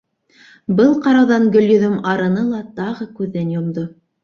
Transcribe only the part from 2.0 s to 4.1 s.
арыны ла тағы күҙен йомдо.